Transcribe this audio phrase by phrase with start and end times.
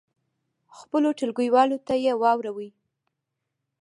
[0.77, 2.69] خپلو ټولګیوالو ته یې واوروئ.